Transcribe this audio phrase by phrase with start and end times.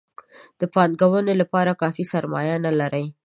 [0.59, 3.05] د پانګونې لپاره کافي سرمایه نه لري.